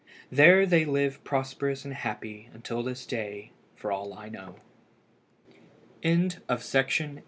There 0.31 0.65
they 0.65 0.83
live 0.83 1.23
prosperous 1.23 1.85
and 1.85 1.93
happy 1.93 2.49
unto 2.55 2.81
this 2.81 3.05
day, 3.05 3.51
for 3.75 3.91
all 3.91 4.15
I 4.15 4.29
know. 4.29 4.55
TALES 6.01 6.37
OF 6.49 6.65
TREASURE. 6.67 7.19